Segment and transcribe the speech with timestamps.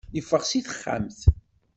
[0.15, 1.19] Yeffeɣ si texxamt.